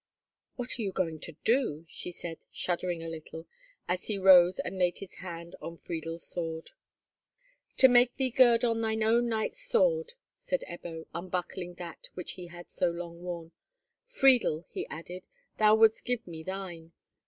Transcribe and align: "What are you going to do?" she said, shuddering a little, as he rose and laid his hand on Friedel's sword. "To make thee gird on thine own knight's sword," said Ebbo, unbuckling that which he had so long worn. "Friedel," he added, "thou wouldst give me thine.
"What 0.55 0.79
are 0.79 0.81
you 0.81 0.91
going 0.91 1.19
to 1.19 1.33
do?" 1.43 1.85
she 1.87 2.09
said, 2.09 2.39
shuddering 2.51 3.03
a 3.03 3.07
little, 3.07 3.45
as 3.87 4.05
he 4.05 4.17
rose 4.17 4.57
and 4.57 4.79
laid 4.79 4.97
his 4.97 5.17
hand 5.21 5.55
on 5.61 5.77
Friedel's 5.77 6.25
sword. 6.25 6.71
"To 7.77 7.87
make 7.87 8.15
thee 8.17 8.31
gird 8.31 8.65
on 8.65 8.81
thine 8.81 9.03
own 9.03 9.29
knight's 9.29 9.61
sword," 9.61 10.13
said 10.37 10.63
Ebbo, 10.67 11.05
unbuckling 11.13 11.75
that 11.75 12.09
which 12.15 12.31
he 12.31 12.47
had 12.47 12.71
so 12.71 12.89
long 12.89 13.21
worn. 13.21 13.51
"Friedel," 14.07 14.65
he 14.69 14.87
added, 14.87 15.27
"thou 15.59 15.75
wouldst 15.75 16.03
give 16.03 16.25
me 16.25 16.41
thine. 16.41 16.93